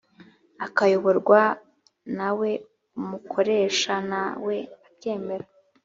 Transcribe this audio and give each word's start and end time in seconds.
akayoborwa 0.65 1.41
na 2.17 2.29
we 2.39 2.51
umukoresha 2.99 3.93
na 4.11 4.21
we 4.45 4.57
akemera 4.87 5.45